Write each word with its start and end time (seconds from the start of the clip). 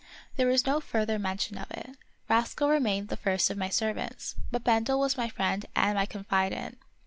There 0.35 0.47
was 0.47 0.65
no 0.65 0.79
further 0.79 1.19
mention 1.19 1.59
of 1.59 1.69
it. 1.69 1.91
Rascal 2.27 2.69
remained 2.69 3.09
the. 3.09 3.15
first 3.17 3.51
of 3.51 3.57
my 3.59 3.69
servants, 3.69 4.33
but 4.49 4.63
Bendel 4.63 4.97
was 4.99 5.15
my 5.15 5.29
friend 5.29 5.63
and 5.75 5.93
my 5.95 6.07
confidant. 6.07 6.79